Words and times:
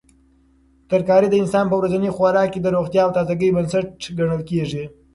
ترکاري 0.91 1.27
د 1.29 1.35
انسان 1.43 1.65
په 1.69 1.75
ورځني 1.79 2.09
خوراک 2.15 2.47
کې 2.51 2.59
د 2.61 2.67
روغتیا 2.75 3.01
او 3.05 3.15
تازګۍ 3.17 3.49
بنسټ 3.55 3.95
ګڼل 4.17 4.41
کیږي. 4.49 4.83